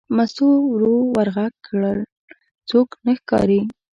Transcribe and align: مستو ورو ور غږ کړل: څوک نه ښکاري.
مستو 0.15 0.47
ورو 0.71 0.95
ور 1.15 1.27
غږ 1.35 1.53
کړل: 1.67 1.99
څوک 2.69 2.89
نه 3.05 3.13
ښکاري. 3.19 3.61